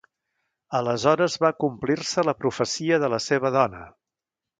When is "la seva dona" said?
3.15-3.83